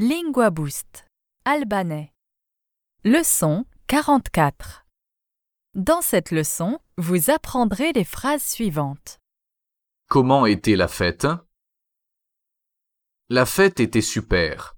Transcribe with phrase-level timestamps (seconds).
[0.00, 1.08] Lingua Boost.
[1.44, 2.14] Albanais.
[3.02, 4.86] Leçon 44.
[5.74, 9.18] Dans cette leçon, vous apprendrez les phrases suivantes.
[10.08, 11.26] Comment était la fête?
[13.28, 14.76] La fête était super.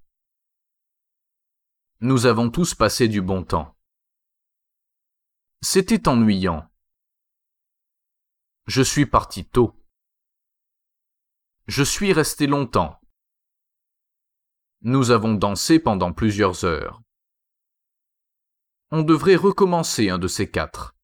[1.99, 3.77] Nous avons tous passé du bon temps.
[5.61, 6.67] C'était ennuyant.
[8.65, 9.79] Je suis parti tôt.
[11.67, 13.00] Je suis resté longtemps.
[14.83, 17.01] Nous avons dansé pendant plusieurs heures.
[18.89, 20.95] On devrait recommencer un de ces quatre.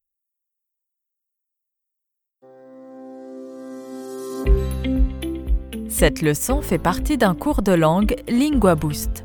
[5.88, 9.24] Cette leçon fait partie d'un cours de langue Lingua Boost.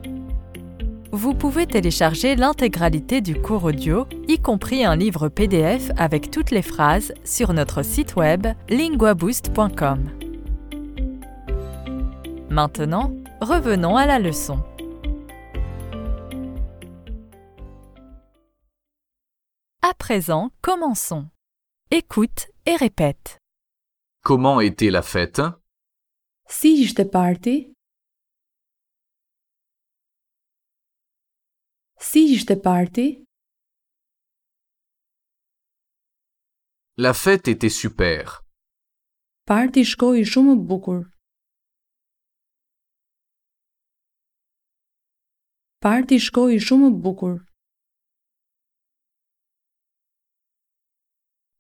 [1.11, 6.61] Vous pouvez télécharger l'intégralité du cours audio, y compris un livre PDF avec toutes les
[6.61, 10.11] phrases, sur notre site web linguaboost.com.
[12.51, 13.11] Maintenant,
[13.43, 14.57] revenons à la leçon.
[19.81, 21.29] À présent, commençons.
[21.91, 23.37] Écoute et répète.
[24.23, 25.41] Comment était la fête?
[26.47, 27.73] Si ishte parti?
[31.99, 33.25] Si ishte parti?
[36.97, 38.43] La fête était super.
[39.45, 41.12] Parti shkoi shumë bukur.
[45.83, 47.33] Parti shkoi shumë bukur.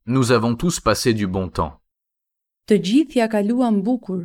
[0.05, 1.73] Nous avons tous passé du bon temps.
[2.71, 4.21] Të gjithë ja kaluam bukur.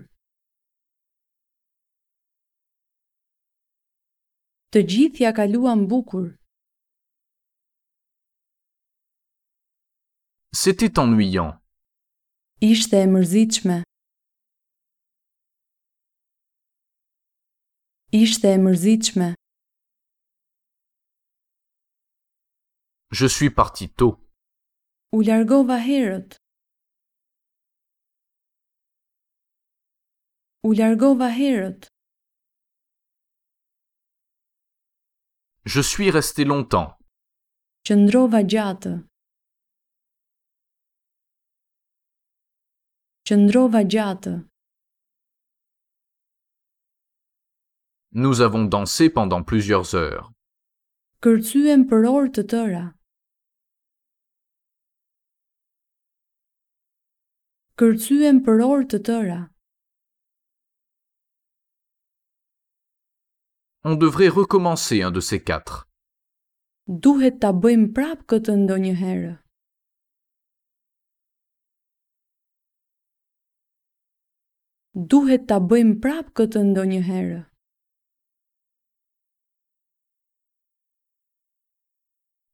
[4.70, 6.28] Të gjithë ja kaluam bukur.
[10.52, 11.58] C'était ennuyant.
[12.60, 13.82] Ishte e mërzitshme.
[18.22, 19.34] Ishte e mërzitshme.
[23.10, 24.18] Je suis parti tôt.
[25.12, 26.36] U largova herët.
[30.62, 31.88] U largova herët.
[35.64, 36.98] Je suis resté longtemps.
[37.84, 38.92] Qëndrova gjatë.
[43.24, 44.34] Qëndrova gjatë.
[48.12, 50.30] Nous avons dansé pendant plusieurs heures.
[51.24, 52.84] Kërcyem për orë të tëra.
[57.78, 59.38] Kërcyem për orë të tëra.
[63.84, 65.84] On devrait recommencer un de ces quatre.
[66.88, 69.30] Duhet ta bëjmë prap këtë ndonjëherë.
[75.12, 77.38] Duhet ta bëjmë prap këtë ndonjëherë.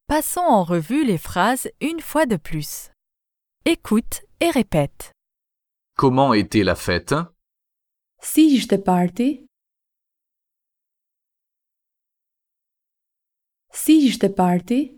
[0.05, 2.91] Passons en revue les phrases une fois de plus.
[3.65, 5.14] Écoute et répète.
[5.97, 7.15] Comment était la fête?
[8.19, 9.47] Si ishte parti?
[13.71, 14.97] Si ishte parti?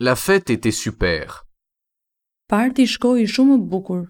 [0.00, 1.46] La fête était super.
[2.46, 4.04] Parti shkoi shumë bukur.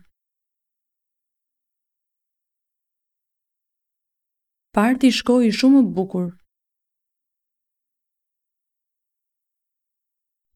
[4.74, 6.32] Parti shkoi shumë bukur.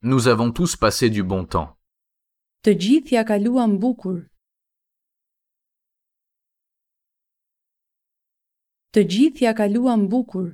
[0.02, 1.78] Nous avons tous passé du bon temps.
[2.66, 4.16] Të gjithë ja kaluam bukur.
[8.94, 10.48] Të gjithë ja kaluam bukur.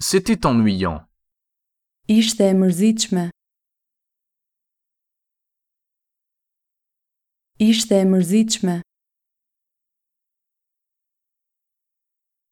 [0.00, 1.04] C'était ennuyant.
[2.08, 3.28] Ishte e mërzitshme.
[7.58, 8.80] Ishte e mërzitshme.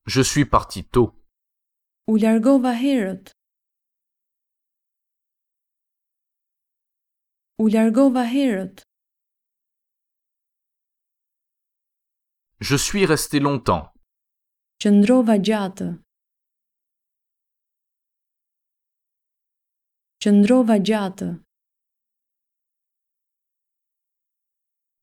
[0.07, 1.13] Je suis parti tôt.
[2.07, 3.33] U largova herët.
[7.59, 8.83] U largova herët.
[12.61, 13.93] Je suis resté longtemps.
[14.81, 15.89] Qëndrova gjatë.
[20.23, 21.29] Qëndrova gjatë.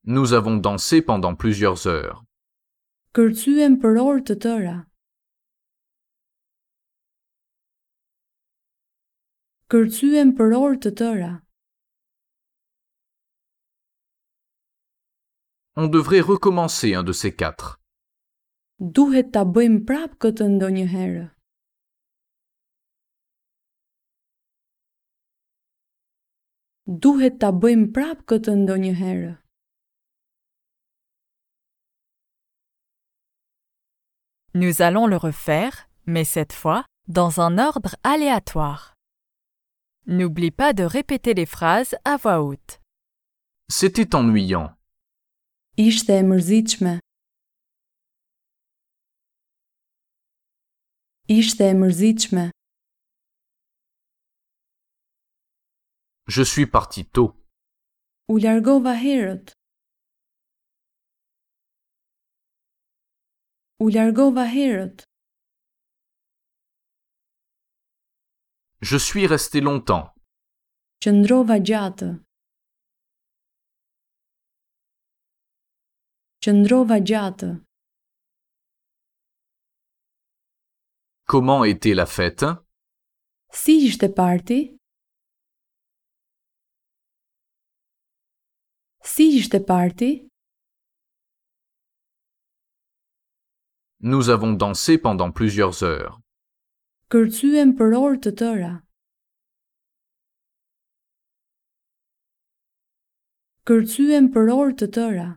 [0.06, 2.24] Nous avons dansé pendant plusieurs heures.
[3.14, 4.78] Kërcyem për orë të tëra.
[9.70, 11.32] Kërcyem për orë të tëra.
[15.82, 17.80] on devrait recommencer un de ces quatre.
[34.54, 38.96] Nous allons le refaire, mais cette fois dans un ordre aléatoire.
[40.08, 42.82] N'oublie pas de répéter les phrases à voix haute.
[43.70, 44.79] C'était ennuyant.
[45.80, 46.94] Ishte e mërzitshme.
[51.30, 52.44] Ishte e mërzitshme.
[56.28, 57.32] Je suis parti tôt.
[58.28, 59.56] U largova herët.
[63.80, 65.08] U largova herët.
[68.82, 70.12] Je suis resté longtemps.
[71.00, 72.29] Qëndrova gjatë.
[76.40, 77.48] Qëndrova gjatë.
[81.26, 82.46] Comment était la fête?
[83.52, 84.78] Si ishte parti?
[89.04, 90.30] Si ishte parti?
[94.00, 96.22] Nous avons dansé pendant plusieurs heures.
[97.12, 98.72] Kërcyem për orë të tëra.
[103.68, 105.30] Kërcyem për orë të tëra.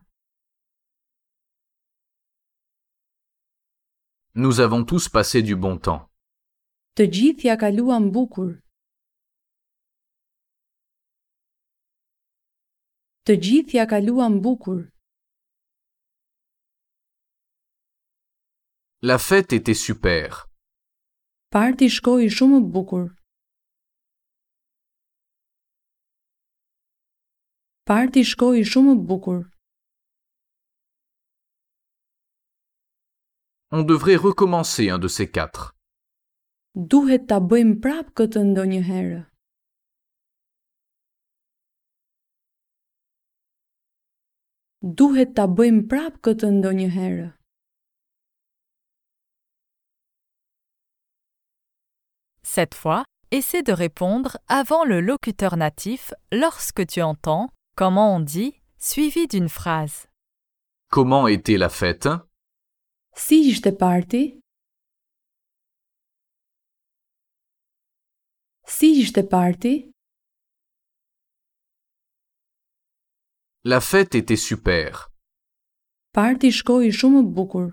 [4.34, 6.08] Nous avons tous passé du bon temps.
[6.96, 8.54] Të gjithë ja kaluam bukur.
[13.28, 14.88] Të gjithë ja kaluam bukur.
[19.02, 20.48] La fête était super.
[21.52, 23.10] Parti shkoi shumë bukur.
[27.84, 29.51] Parti shkoi shumë bukur.
[33.74, 35.74] On devrait recommencer un de ces quatre.
[36.74, 39.20] Duhet ta bëjmë prap këtë ndonjëherë.
[45.00, 47.30] Duhet ta bëjmë prap këtë ndonjëherë.
[52.42, 58.52] Cette fois, essaie de répondre avant le locuteur natif lorsque tu entends comment on dit
[58.78, 60.08] suivi d'une phrase.
[60.90, 62.08] Comment était la fête?
[63.14, 64.40] Si ishte parti?
[68.66, 69.90] Si ishte parti?
[73.64, 75.08] La fête était super.
[76.12, 77.68] Parti shkoi shumë bukur.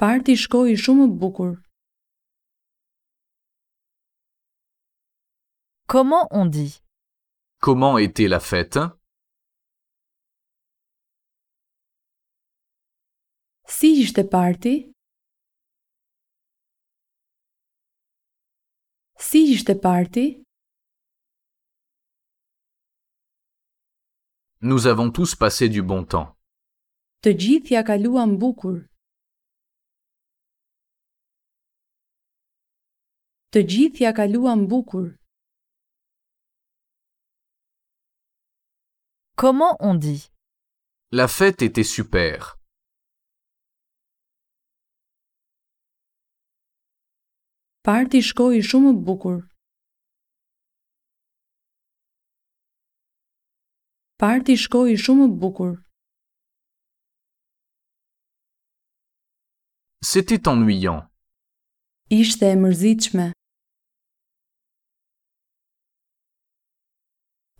[0.00, 1.52] Parti shkoi shumë bukur.
[5.86, 6.80] Comment on dit?
[7.60, 8.78] Comment était la fête?
[13.74, 14.92] Si ishte parti?
[19.16, 20.44] Si ishte parti?
[24.60, 26.36] Nous avons tous passé du bon temps.
[27.24, 28.78] Të gjithë ja kaluam bukur.
[33.56, 35.14] Të gjithë ja kaluam bukur.
[39.34, 40.30] Comment on dit?
[41.10, 42.61] La fête était super.
[47.86, 49.40] Parti shkoi shumë bukur.
[54.22, 55.72] Parti shkoi shumë bukur.
[60.00, 61.10] C'était ennuyant.
[62.10, 63.26] Ishte e mërzitshme.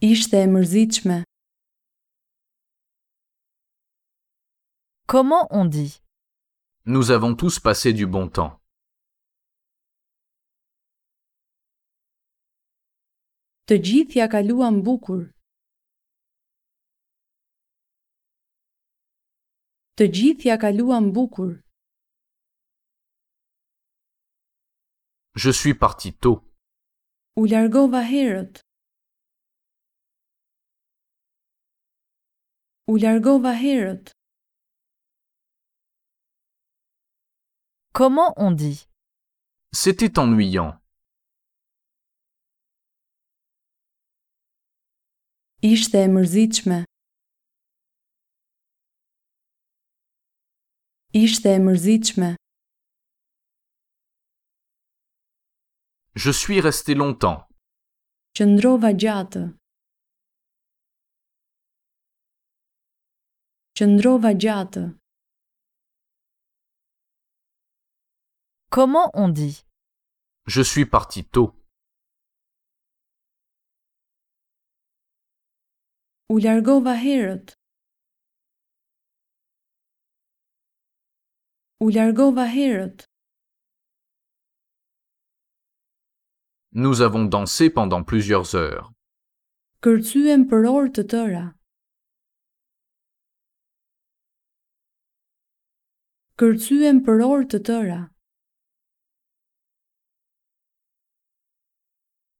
[0.00, 1.24] Ishte e mërzitshme.
[5.08, 6.00] Comment on dit?
[6.86, 8.61] Nous avons tous passé du bon temps.
[13.70, 15.20] Të gjithë ja kaluam bukur.
[19.94, 21.52] Të gjithë ja kaluam bukur.
[25.36, 26.42] Je suis parti tôt.
[27.36, 28.64] U largova herët.
[32.90, 34.10] U largova herët.
[37.94, 38.88] Comment on dit?
[39.72, 40.81] C'était ennuyant.
[45.64, 46.84] Ishte e mërzitshme.
[51.14, 52.34] Ishte e mërzitshme.
[56.16, 57.46] Je suis resté longtemps.
[58.34, 59.44] Qëndrova gjatë.
[63.78, 64.84] Qëndrova gjatë.
[68.70, 69.64] Comment on dit?
[70.46, 71.54] Je suis parti tôt.
[76.32, 77.52] U largova herët.
[81.84, 83.04] U largova herët.
[86.72, 88.88] Nous avons dansé pendant plusieurs heures.
[89.84, 91.44] Kërcyem për orë të tëra.
[96.40, 98.02] Kërcyem për orë të tëra.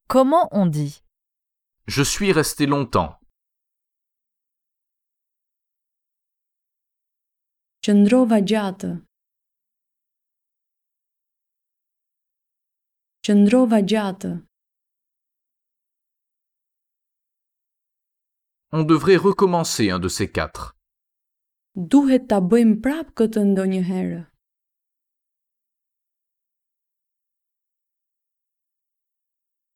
[0.09, 1.03] Comment on dit?
[1.89, 3.22] Je suis resté longtemps.
[7.83, 8.89] Qëndrova gjatë.
[13.27, 14.29] Qëndrova gjatë.
[18.71, 20.77] On devrait recommencer un de ces quatre.
[21.75, 24.21] Duhet ta bëjmë prap këtë ndonjëherë.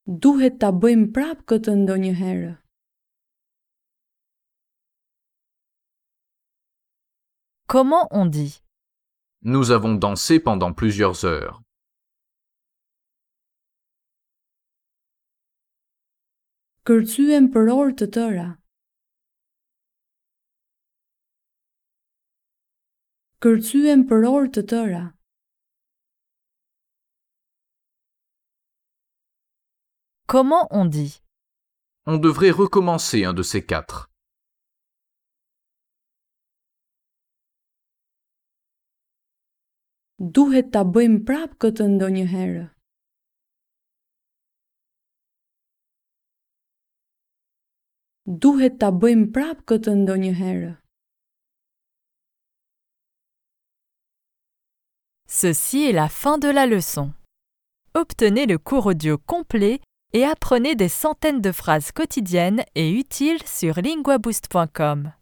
[0.06, 2.52] Duhet ta bëjmë prap këtë ndonjëherë.
[7.68, 8.62] Comment on dit?
[9.42, 11.62] Nous avons dansé pendant plusieurs heures.
[16.86, 18.46] Kërcyem për orë të tëra.
[23.42, 25.04] Kërcyem për orë të tëra.
[30.30, 31.20] Comment on dit?
[32.06, 34.08] On devrait recommencer un de ces quatre.
[55.28, 57.12] Ceci est la fin de la leçon.
[57.94, 59.80] Obtenez le cours audio complet
[60.12, 65.12] et apprenez des centaines de phrases quotidiennes et utiles sur linguaboost.com.